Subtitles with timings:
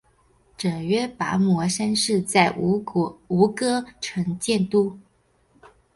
[0.57, 2.79] 阇耶跋摩三世在吴
[3.55, 4.97] 哥城建都。